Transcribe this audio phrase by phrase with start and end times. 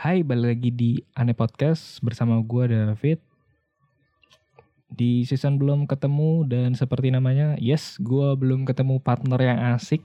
[0.00, 3.20] Hai, balik lagi di Aneh Podcast bersama gue David.
[4.88, 10.00] Di season belum ketemu dan seperti namanya, yes, gue belum ketemu partner yang asik.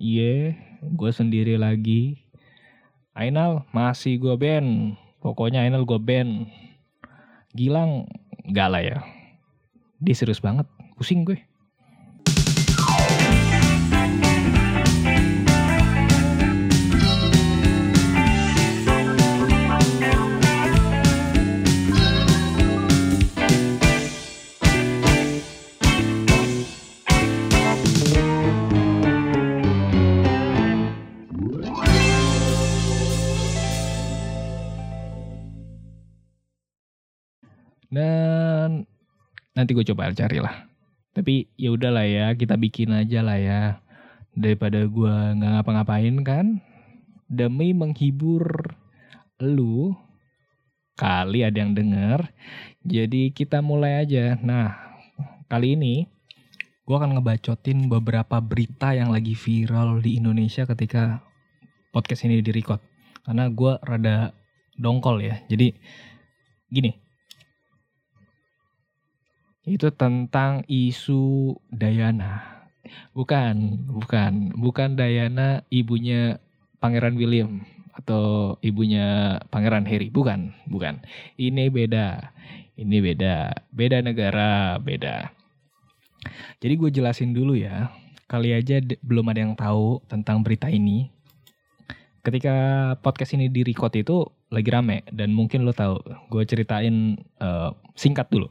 [0.00, 2.24] Iya, yeah, gue sendiri lagi.
[3.12, 4.96] Ainal masih gue band.
[5.20, 6.48] Pokoknya Ainal gue band.
[7.52, 8.08] Gilang,
[8.48, 8.98] gak lah ya.
[10.00, 10.64] Dia serius banget,
[10.96, 11.36] pusing gue.
[39.62, 40.66] Nanti gue coba cari lah.
[41.14, 43.62] Tapi ya udahlah ya, kita bikin aja lah ya.
[44.34, 46.58] Daripada gue nggak ngapa-ngapain kan.
[47.30, 48.74] Demi menghibur
[49.38, 49.94] lu,
[50.98, 52.26] kali ada yang denger.
[52.82, 54.34] Jadi kita mulai aja.
[54.42, 54.74] Nah,
[55.46, 56.10] kali ini
[56.82, 61.22] gue akan ngebacotin beberapa berita yang lagi viral di Indonesia ketika
[61.94, 62.82] podcast ini direcord.
[63.22, 64.34] Karena gue rada
[64.74, 65.38] dongkol ya.
[65.46, 65.70] Jadi
[66.72, 66.90] gini,
[69.62, 72.66] itu tentang isu Diana.
[73.14, 76.42] Bukan, bukan, bukan Diana ibunya
[76.82, 77.62] Pangeran William
[77.94, 80.98] atau ibunya Pangeran Harry, bukan, bukan.
[81.38, 82.34] Ini beda.
[82.74, 83.54] Ini beda.
[83.70, 85.30] Beda negara, beda.
[86.58, 87.94] Jadi gue jelasin dulu ya.
[88.26, 91.12] Kali aja belum ada yang tahu tentang berita ini.
[92.22, 92.54] Ketika
[93.02, 96.02] podcast ini di record itu lagi rame dan mungkin lo tahu.
[96.30, 98.50] Gue ceritain uh, singkat dulu.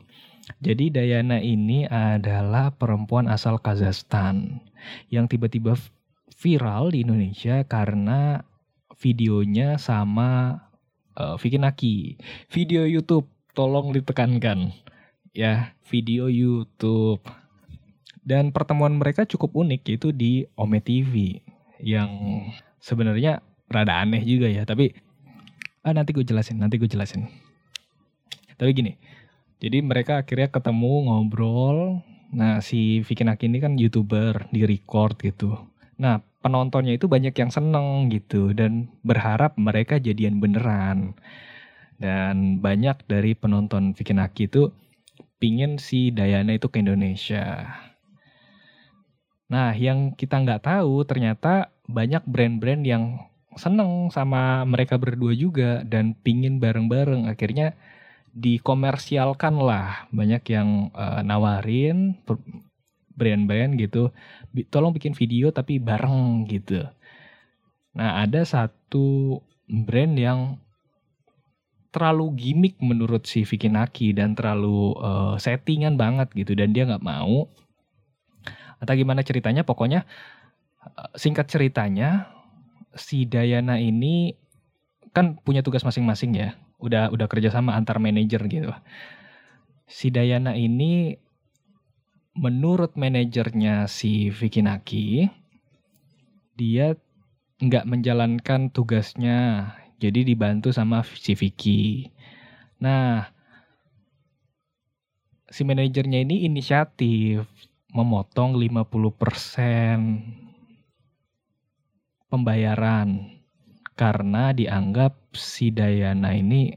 [0.60, 4.60] Jadi Dayana ini adalah perempuan asal Kazakhstan
[5.08, 5.78] yang tiba-tiba
[6.36, 8.42] viral di Indonesia karena
[8.98, 10.60] videonya sama
[11.16, 11.96] uh, Vicky Naki.
[12.52, 14.74] Video YouTube, tolong ditekankan.
[15.32, 17.24] Ya, video YouTube.
[18.22, 21.42] Dan pertemuan mereka cukup unik yaitu di Ome TV
[21.82, 22.46] yang
[22.78, 24.94] sebenarnya rada aneh juga ya, tapi
[25.82, 27.26] ah, nanti gue jelasin, nanti gue jelasin.
[28.62, 28.94] Tapi gini,
[29.62, 32.02] jadi mereka akhirnya ketemu ngobrol.
[32.34, 35.54] Nah si Vicky Naki ini kan youtuber di record gitu.
[36.02, 41.14] Nah penontonnya itu banyak yang seneng gitu dan berharap mereka jadian beneran.
[42.02, 44.74] Dan banyak dari penonton Vicky Naki itu
[45.38, 47.70] pingin si Dayana itu ke Indonesia.
[49.54, 53.30] Nah yang kita nggak tahu ternyata banyak brand-brand yang
[53.60, 57.76] seneng sama mereka berdua juga dan pingin bareng-bareng akhirnya
[58.32, 62.16] dikomersialkan lah banyak yang uh, nawarin
[63.12, 64.10] brand-brand gitu
[64.72, 66.84] tolong bikin video tapi bareng gitu.
[67.96, 70.40] Nah ada satu brand yang
[71.92, 77.04] terlalu gimmick menurut si Vicky Naki dan terlalu uh, settingan banget gitu dan dia nggak
[77.04, 77.52] mau.
[78.80, 79.68] Atau gimana ceritanya?
[79.68, 80.08] Pokoknya
[80.80, 82.32] uh, singkat ceritanya
[82.96, 84.40] si Dayana ini
[85.12, 88.74] kan punya tugas masing-masing ya udah udah kerja sama antar manajer gitu.
[89.86, 91.14] Si Dayana ini
[92.36, 95.28] menurut manajernya si Vicky Naki
[96.56, 96.96] dia
[97.62, 99.72] nggak menjalankan tugasnya
[100.02, 102.10] jadi dibantu sama si Vicky.
[102.82, 103.30] Nah,
[105.46, 107.46] si manajernya ini inisiatif
[107.94, 110.42] memotong 50%
[112.32, 113.41] pembayaran
[114.02, 116.74] karena dianggap si Dayana ini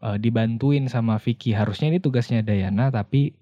[0.00, 1.52] uh, dibantuin sama Vicky.
[1.52, 3.36] Harusnya ini tugasnya Dayana tapi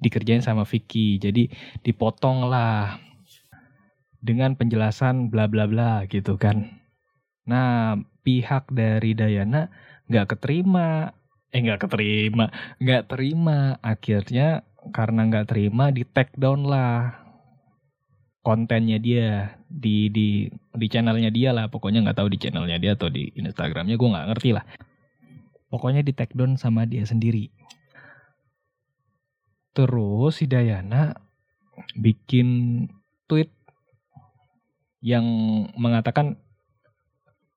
[0.00, 1.20] dikerjain sama Vicky.
[1.20, 1.52] Jadi
[1.84, 2.96] dipotong lah
[4.24, 6.72] dengan penjelasan bla bla bla gitu kan.
[7.44, 9.68] Nah pihak dari Dayana
[10.08, 11.12] nggak keterima,
[11.52, 12.48] eh nggak keterima,
[12.80, 13.76] nggak terima.
[13.84, 14.64] Akhirnya
[14.96, 17.12] karena nggak terima di take down lah
[18.42, 21.70] kontennya dia di di di channelnya dia lah.
[21.70, 24.66] Pokoknya nggak tahu di channelnya dia atau di Instagramnya gue nggak ngerti lah.
[25.70, 27.48] Pokoknya di take down sama dia sendiri.
[29.72, 31.16] Terus si Dayana
[31.96, 32.84] bikin
[33.24, 33.48] tweet
[35.00, 35.24] yang
[35.80, 36.36] mengatakan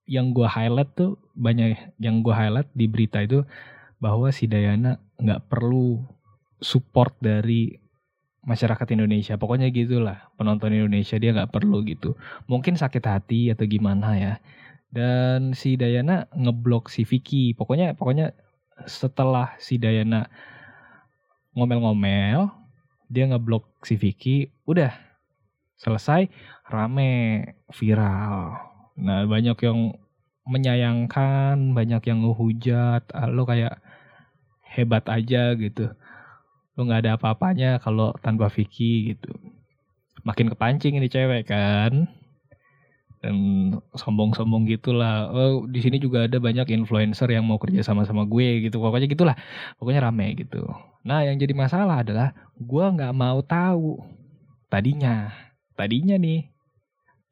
[0.07, 3.43] yang gue highlight tuh banyak yang gue highlight di berita itu
[3.99, 6.05] bahwa si Dayana nggak perlu
[6.61, 7.84] support dari
[8.45, 9.35] masyarakat Indonesia.
[9.35, 12.13] Pokoknya gitulah penonton Indonesia dia nggak perlu gitu.
[12.45, 14.33] Mungkin sakit hati atau gimana ya.
[14.93, 17.51] Dan si Dayana ngeblok si Vicky.
[17.57, 18.31] Pokoknya pokoknya
[18.85, 20.29] setelah si Dayana
[21.57, 22.51] ngomel-ngomel,
[23.07, 24.91] dia ngeblok si Vicky, udah
[25.79, 26.27] selesai
[26.67, 28.59] rame viral.
[28.99, 29.95] Nah banyak yang
[30.45, 33.81] menyayangkan, banyak yang ngehujat, ah, lo kayak
[34.61, 35.89] hebat aja gitu.
[36.75, 39.31] Lo nggak ada apa-apanya kalau tanpa Vicky gitu.
[40.27, 42.07] Makin kepancing ini cewek kan.
[43.23, 43.35] Dan
[43.97, 45.33] sombong-sombong gitulah.
[45.33, 48.77] Oh, di sini juga ada banyak influencer yang mau kerja sama sama gue gitu.
[48.77, 49.35] Pokoknya gitulah.
[49.81, 50.61] Pokoknya rame gitu.
[51.01, 53.97] Nah, yang jadi masalah adalah gue nggak mau tahu
[54.69, 55.33] tadinya.
[55.73, 56.54] Tadinya nih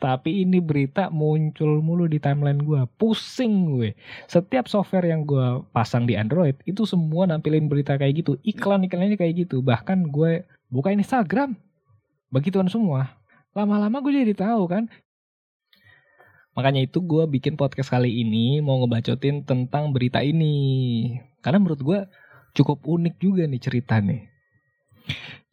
[0.03, 2.83] tapi ini berita muncul mulu di timeline gue.
[2.99, 3.95] Pusing gue.
[4.27, 8.35] Setiap software yang gue pasang di Android itu semua nampilin berita kayak gitu.
[8.43, 9.63] Iklan-iklannya kayak gitu.
[9.63, 11.55] Bahkan gue bukain Instagram.
[12.27, 13.15] Begituan semua.
[13.55, 14.91] Lama-lama gue jadi tahu kan.
[16.51, 21.15] Makanya itu gue bikin podcast kali ini mau ngebacotin tentang berita ini.
[21.39, 21.99] Karena menurut gue
[22.59, 24.27] cukup unik juga nih cerita nih.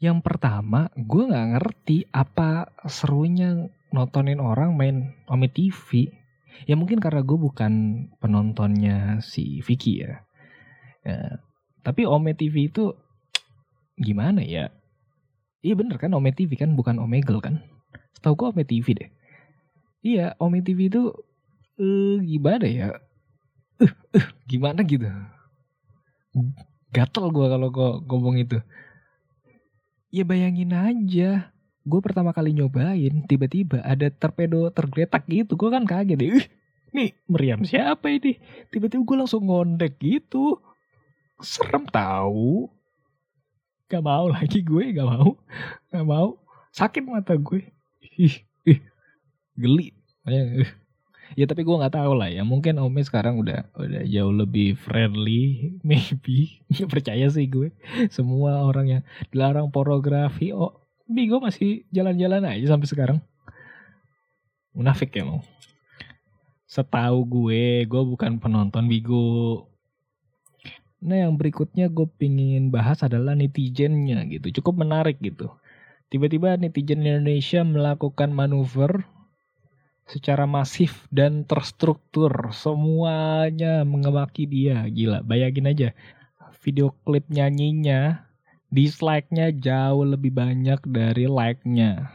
[0.02, 6.10] Yang pertama, gue gak ngerti apa serunya nontonin orang main Ome TV
[6.66, 7.72] ya mungkin karena gue bukan
[8.18, 10.22] penontonnya si Vicky ya,
[11.06, 11.40] ya
[11.80, 12.92] tapi Ome TV itu
[13.96, 14.68] gimana ya?
[15.60, 17.64] Iya bener kan Ome TV kan bukan Omegle kan?
[18.16, 19.10] Setahu gue Ome TV deh.
[20.00, 21.12] Iya Ome TV itu
[21.80, 22.96] uh, gimana ya?
[23.80, 25.08] Uh, uh, gimana gitu?
[26.92, 28.58] Gatel gue kalau gue ngomong itu.
[30.10, 31.54] Ya bayangin aja
[31.84, 35.56] gue pertama kali nyobain tiba-tiba ada torpedo tergeletak gitu.
[35.56, 36.30] Gue kan kaget deh.
[36.36, 36.46] Ih,
[36.92, 38.36] nih meriam siapa ini?
[38.68, 40.60] Tiba-tiba gue langsung ngondek gitu.
[41.40, 42.68] Serem tahu
[43.90, 45.34] gak mau lagi gue gak mau.
[45.88, 46.38] Gak mau.
[46.70, 47.64] Sakit mata gue.
[48.20, 48.80] Ih ih
[49.56, 49.96] geli.
[51.38, 52.42] Ya tapi gue nggak tahu lah ya.
[52.42, 56.60] Mungkin Ome sekarang udah udah jauh lebih friendly maybe.
[56.76, 57.72] Ya percaya sih gue.
[58.12, 60.80] Semua orang yang dilarang pornografi oh
[61.10, 63.18] Bigo masih jalan-jalan aja sampai sekarang.
[64.70, 65.42] Munafik ya mau.
[66.70, 69.66] Setahu gue, gue bukan penonton Bigo.
[71.02, 74.62] Nah yang berikutnya gue pingin bahas adalah netizennya gitu.
[74.62, 75.50] Cukup menarik gitu.
[76.14, 79.02] Tiba-tiba netizen Indonesia melakukan manuver
[80.06, 82.54] secara masif dan terstruktur.
[82.54, 84.86] Semuanya mengemaki dia.
[84.86, 85.88] Gila, bayangin aja.
[86.62, 88.29] Video klip nyanyinya
[88.70, 92.10] dislike-nya jauh lebih banyak dari like-nya.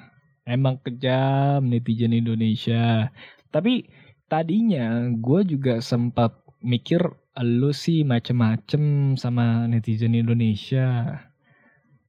[0.48, 3.12] Emang kejam netizen Indonesia.
[3.52, 3.88] Tapi
[4.32, 7.04] tadinya gue juga sempat mikir
[7.44, 11.20] lu sih macem-macem sama netizen Indonesia.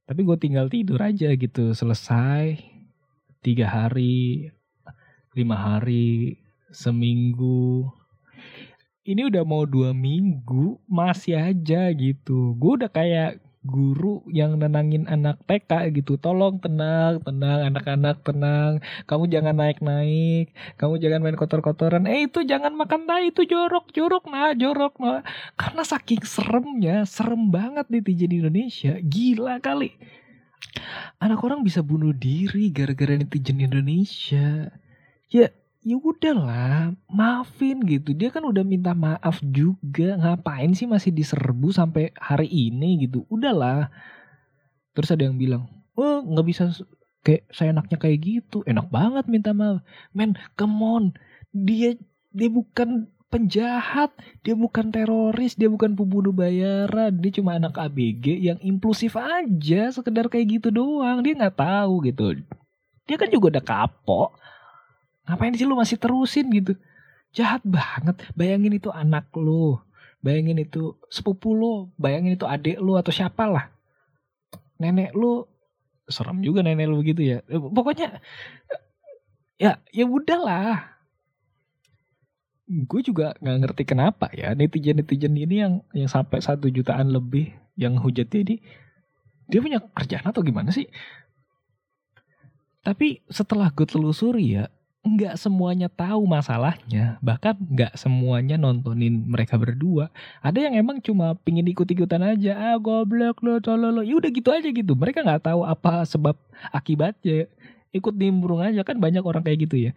[0.07, 1.75] Tapi gue tinggal tidur aja gitu.
[1.75, 2.55] Selesai.
[3.43, 4.47] Tiga hari.
[5.35, 6.39] Lima hari.
[6.71, 7.91] Seminggu.
[9.03, 10.79] Ini udah mau dua minggu.
[10.87, 12.55] Masih aja gitu.
[12.55, 16.15] Gue udah kayak guru yang nenangin anak TK gitu.
[16.15, 18.79] Tolong tenang, tenang anak-anak tenang.
[19.03, 20.55] Kamu jangan naik-naik.
[20.79, 22.07] Kamu jangan main kotor-kotoran.
[22.07, 25.21] Eh itu jangan makan tai itu jorok, jorok nah, jorok nah.
[25.59, 28.95] Karena saking seremnya, serem banget netizen Indonesia.
[29.03, 29.91] Gila kali.
[31.19, 34.71] Anak orang bisa bunuh diri gara-gara netizen Indonesia.
[35.27, 35.51] Ya
[35.87, 38.11] ya udahlah maafin gitu.
[38.11, 40.19] Dia kan udah minta maaf juga.
[40.19, 43.07] Ngapain sih masih diserbu sampai hari ini?
[43.07, 43.23] gitu.
[43.31, 43.87] Udahlah.
[44.91, 46.75] Terus ada yang bilang oh nggak bisa
[47.23, 48.67] kayak saya enaknya kayak gitu.
[48.67, 49.79] Enak banget minta maaf.
[50.11, 51.05] Men come on.
[51.55, 51.95] Dia
[52.35, 54.11] dia bukan penjahat.
[54.43, 55.55] Dia bukan teroris.
[55.55, 61.23] Dia bukan pembunuh bayaran dia cuma anak ABG yang impulsif aja sekedar kayak gitu doang.
[61.23, 62.43] Dia nggak tahu gitu.
[63.07, 64.35] Dia kan juga udah kapok
[65.27, 66.73] Ngapain sih lu masih terusin gitu?
[67.35, 68.23] Jahat banget.
[68.33, 69.75] Bayangin itu anak lu.
[70.23, 71.91] Bayangin itu sepupu lu.
[71.99, 73.69] Bayangin itu adik lu atau siapalah.
[74.79, 75.43] Nenek lu.
[76.07, 77.43] Serem juga nenek lu gitu ya.
[77.51, 78.23] Pokoknya.
[79.59, 80.95] Ya ya udahlah.
[82.67, 87.95] Gue juga nggak ngerti kenapa ya netizen-netizen ini yang yang sampai satu jutaan lebih yang
[87.95, 88.55] hujatnya ini
[89.47, 90.87] dia punya kerjaan atau gimana sih?
[92.83, 94.67] Tapi setelah gue telusuri ya,
[95.15, 97.15] nggak semuanya tahu masalahnya.
[97.23, 100.11] Bahkan nggak semuanya nontonin mereka berdua.
[100.43, 102.57] Ada yang emang cuma pingin ikut-ikutan aja.
[102.57, 104.01] Ah goblok lo tolol lo.
[104.03, 104.93] Ya udah gitu aja gitu.
[104.93, 106.35] Mereka nggak tahu apa sebab
[106.75, 107.47] akibatnya.
[107.95, 108.83] Ikut nimbrung aja.
[108.83, 109.91] Kan banyak orang kayak gitu ya.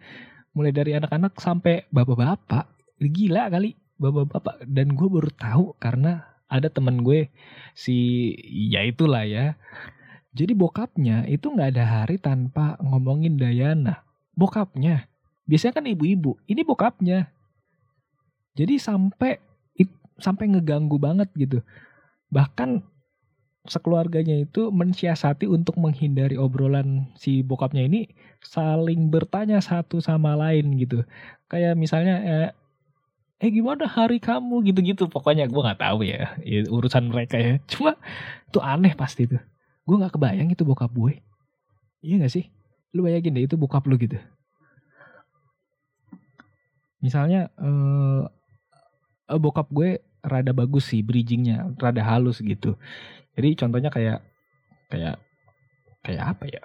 [0.55, 2.69] Mulai dari anak-anak sampai bapak-bapak.
[3.01, 4.63] Gila kali bapak-bapak.
[4.69, 7.27] Dan gue baru tahu karena ada temen gue.
[7.75, 8.31] Si
[8.71, 9.59] ya itulah ya.
[10.31, 15.07] Jadi bokapnya itu nggak ada hari tanpa ngomongin Dayana bokapnya.
[15.45, 17.27] Biasanya kan ibu-ibu, ini bokapnya.
[18.55, 19.39] Jadi sampai
[20.21, 21.65] sampai ngeganggu banget gitu.
[22.29, 22.85] Bahkan
[23.65, 28.09] sekeluarganya itu mensiasati untuk menghindari obrolan si bokapnya ini
[28.41, 31.05] saling bertanya satu sama lain gitu.
[31.49, 32.49] Kayak misalnya eh,
[33.41, 36.37] eh gimana hari kamu gitu-gitu pokoknya gue nggak tahu ya.
[36.45, 37.97] ya urusan mereka ya cuma
[38.45, 39.41] itu aneh pasti tuh
[39.81, 41.25] gue nggak kebayang itu bokap gue
[42.05, 42.45] iya gak sih
[42.91, 44.19] lu bayangin deh itu bokap lu gitu.
[47.01, 48.23] Misalnya eh,
[49.31, 52.77] eh, bokap gue rada bagus sih bridgingnya rada halus gitu.
[53.33, 54.19] Jadi contohnya kayak
[54.91, 55.17] kayak
[56.03, 56.61] kayak apa ya?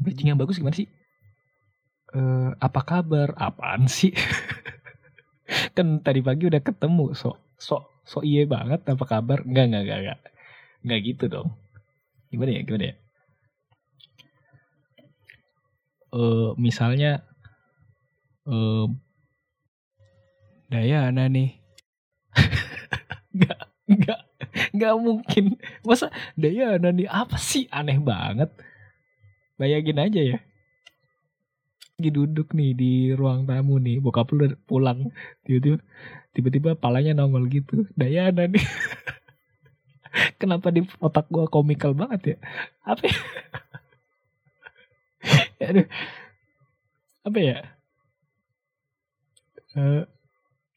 [0.00, 0.88] Bridging yang bagus gimana sih?
[2.14, 3.32] Eh, apa kabar?
[3.34, 4.12] Apaan sih?
[5.76, 9.42] Kan tadi pagi udah ketemu sok sok sok iye banget apa kabar?
[9.42, 10.18] Enggak enggak enggak enggak
[10.84, 11.48] enggak gitu dong.
[12.30, 12.96] Gimana ya gimana ya
[16.14, 17.22] eh misalnya
[18.48, 18.86] eh
[20.70, 21.50] Dayana nih.
[23.34, 24.20] Enggak enggak
[24.70, 25.44] enggak mungkin.
[25.82, 27.66] Masa Dayana nih apa sih?
[27.74, 28.54] Aneh banget.
[29.58, 30.38] Bayangin aja ya.
[31.98, 35.10] Lagi duduk nih di ruang tamu nih bokap lu pulang.
[35.42, 35.82] Tiba-tiba
[36.30, 37.90] tiba-tiba palanya nongol gitu.
[37.98, 38.62] Dayana nih.
[40.40, 42.36] Kenapa di otak gua komikal banget ya?
[42.86, 43.18] Apa ya?
[45.70, 45.86] Aduh.
[47.20, 47.58] apa ya?
[49.78, 50.02] Eh,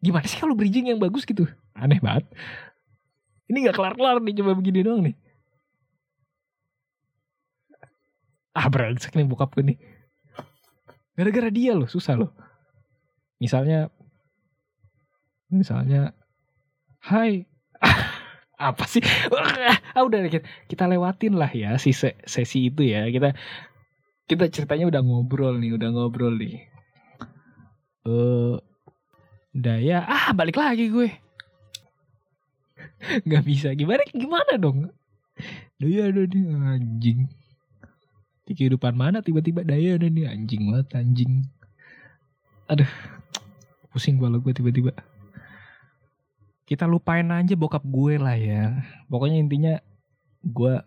[0.04, 1.50] gimana sih kalau bridging yang bagus gitu?
[1.74, 2.30] Aneh banget.
[3.50, 5.16] Ini nggak kelar-kelar nih coba begini doang nih.
[8.54, 9.78] Ah brengsek nih bokap gue nih.
[11.18, 12.32] Gara-gara dia loh susah loh.
[13.42, 13.90] Misalnya
[15.50, 16.14] misalnya
[17.10, 17.46] hai.
[18.70, 19.02] Apa sih?
[19.94, 20.26] Ah udah
[20.66, 23.06] kita lewatin lah ya si se- sesi itu ya.
[23.10, 23.34] Kita
[24.28, 26.64] kita ceritanya udah ngobrol nih udah ngobrol nih.
[28.08, 28.56] Eh
[29.54, 31.10] daya ah balik lagi gue.
[33.28, 34.90] Nggak bisa gimana gimana dong?
[35.78, 37.20] Daya ada nih anjing.
[38.44, 41.34] Di kehidupan mana tiba-tiba daya ada nih anjing banget anjing.
[42.72, 42.90] Aduh
[43.92, 44.92] pusing kepala gue tiba-tiba.
[46.64, 48.88] Kita lupain aja bokap gue lah ya.
[49.12, 49.74] Pokoknya intinya
[50.42, 50.80] gue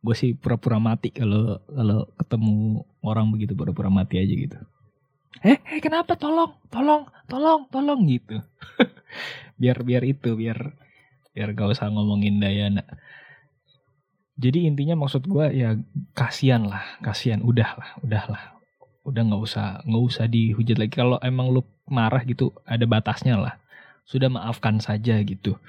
[0.00, 4.58] gue sih pura-pura mati kalau kalau ketemu orang begitu pura-pura mati aja gitu.
[5.44, 6.16] Eh eh kenapa?
[6.16, 8.40] Tolong tolong tolong tolong gitu.
[9.60, 10.72] Biar biar itu biar
[11.36, 12.82] biar gak usah ngomongin Dayana.
[14.40, 15.76] Jadi intinya maksud gue ya
[16.16, 17.44] kasihan lah kasihan.
[17.44, 18.42] Udah lah udah lah.
[19.04, 20.96] Udah nggak usah nggak usah dihujat lagi.
[20.96, 23.54] Kalau emang lu marah gitu ada batasnya lah.
[24.08, 25.60] Sudah maafkan saja gitu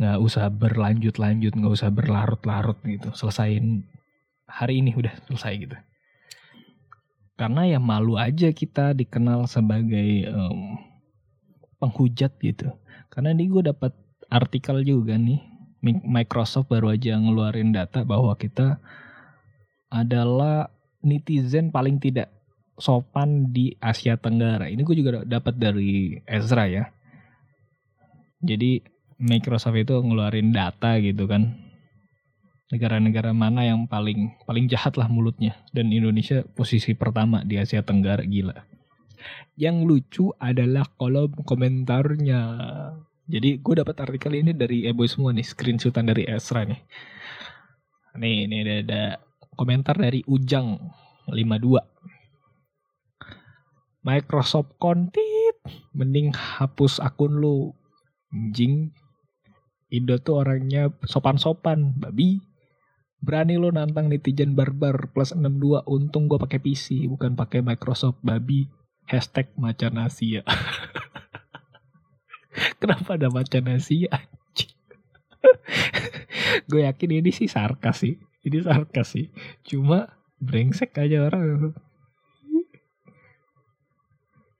[0.00, 3.12] nggak usah berlanjut-lanjut nggak usah berlarut-larut gitu.
[3.12, 3.84] Selesain
[4.48, 5.76] hari ini udah selesai gitu.
[7.36, 10.60] Karena ya malu aja kita dikenal sebagai em,
[11.76, 12.72] penghujat gitu.
[13.12, 13.92] Karena ini gue dapat
[14.32, 15.40] artikel juga nih
[15.80, 18.80] Mi- Microsoft baru aja ngeluarin data bahwa kita
[19.92, 20.68] adalah
[21.00, 22.28] netizen paling tidak
[22.76, 24.68] sopan di Asia Tenggara.
[24.68, 26.88] Ini gue juga dapat dari Ezra ya.
[28.40, 28.80] Jadi
[29.20, 31.52] Microsoft itu ngeluarin data gitu kan.
[32.72, 35.60] Negara-negara mana yang paling paling jahat lah mulutnya.
[35.76, 38.56] Dan Indonesia posisi pertama di Asia Tenggara gila.
[39.60, 42.40] Yang lucu adalah kolom komentarnya.
[43.28, 46.80] Jadi gue dapat artikel ini dari Eboy semua nih screenshotan dari Esra nih.
[48.16, 49.02] Nih ini ada, ada
[49.54, 50.80] komentar dari Ujang
[51.30, 51.78] 52
[54.00, 55.60] Microsoft kontit
[55.92, 57.76] mending hapus akun lu.
[58.30, 58.94] Anjing
[59.90, 62.38] Indo tuh orangnya sopan-sopan babi.
[63.20, 68.70] Berani lo nantang netizen barbar plus 62 untung gue pakai PC bukan pakai Microsoft babi.
[69.10, 70.46] Hashtag macan Asia
[72.80, 74.06] kenapa ada macan Asia
[76.70, 78.14] gue yakin ini sih sarkas sih.
[78.40, 79.26] Ini sarkas sih.
[79.64, 80.08] Cuma
[80.40, 81.76] brengsek aja orang.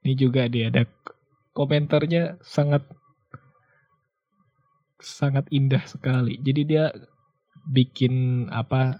[0.00, 0.88] Ini juga dia ada
[1.52, 2.84] komentarnya sangat
[5.00, 6.36] sangat indah sekali.
[6.40, 6.92] Jadi dia
[7.66, 8.96] bikin apa?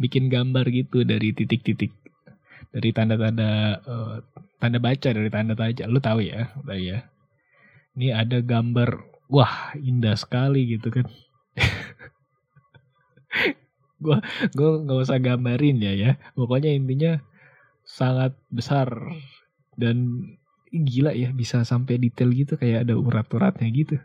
[0.00, 1.94] Bikin gambar gitu dari titik-titik
[2.74, 4.16] dari tanda-tanda eh,
[4.58, 5.84] tanda baca dari tanda baca.
[5.86, 6.98] Lu tahu ya, udah ya.
[7.94, 8.98] Ini ada gambar
[9.30, 11.06] wah indah sekali gitu kan.
[14.02, 14.18] gua
[14.58, 16.10] gua nggak usah gambarin ya ya.
[16.34, 17.22] Pokoknya intinya
[17.86, 18.90] sangat besar
[19.78, 20.26] dan
[20.74, 24.02] gila ya bisa sampai detail gitu kayak ada urat-uratnya gitu.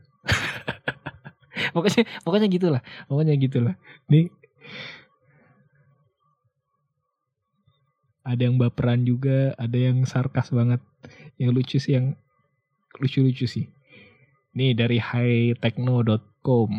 [1.76, 3.76] pokoknya pokoknya gitulah pokoknya gitulah.
[4.10, 4.30] Nih.
[8.26, 10.82] Ada yang baperan juga ada yang sarkas banget.
[11.42, 12.14] Yang lucu sih yang
[13.00, 13.66] lucu-lucu sih.
[14.54, 16.72] Nih dari hightechno.com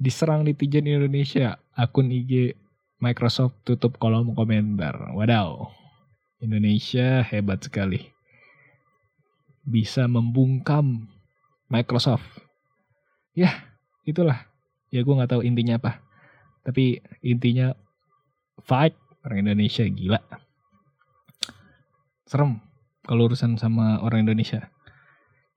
[0.00, 2.56] diserang netizen Indonesia akun IG
[3.04, 5.12] Microsoft tutup kolom komentar.
[5.12, 5.68] Wadaw
[6.40, 8.00] Indonesia hebat sekali.
[9.60, 11.04] Bisa membungkam
[11.68, 12.39] Microsoft.
[13.34, 13.70] Ya,
[14.02, 14.50] itulah.
[14.90, 16.02] Ya gue nggak tahu intinya apa.
[16.66, 17.72] Tapi intinya
[18.62, 18.94] fight
[19.24, 20.20] orang Indonesia gila.
[22.26, 22.62] Serem
[23.06, 24.70] kalau urusan sama orang Indonesia.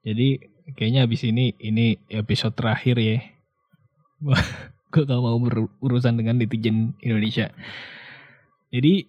[0.03, 0.41] Jadi
[0.75, 3.19] kayaknya habis ini ini episode terakhir ya.
[4.93, 7.49] gue gak mau berurusan dengan netizen Indonesia.
[8.69, 9.05] Jadi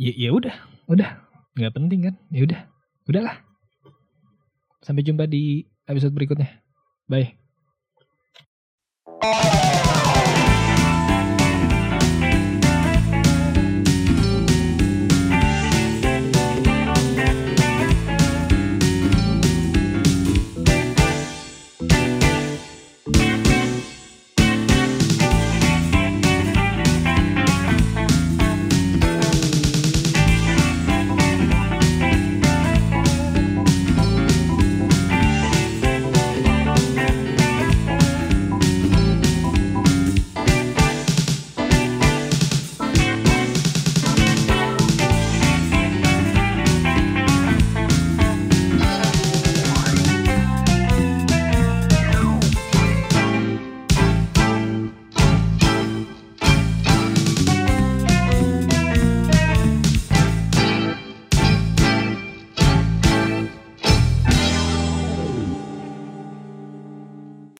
[0.00, 0.54] ya ya udah,
[0.90, 1.10] udah
[1.54, 2.14] nggak penting kan?
[2.30, 2.60] Ya udah,
[3.10, 3.36] udahlah.
[4.80, 6.62] Sampai jumpa di episode berikutnya.
[7.10, 7.39] Bye.